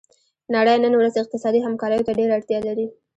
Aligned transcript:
نړۍ 0.55 0.77
نن 0.83 0.93
ورځ 0.97 1.13
اقتصادي 1.21 1.59
همکاریو 1.63 2.05
ته 2.07 2.11
ډیره 2.19 2.33
اړتیا 2.37 2.59
لري 2.67 2.85